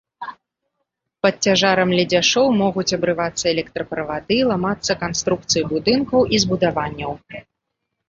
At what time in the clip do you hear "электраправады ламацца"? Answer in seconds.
3.53-4.93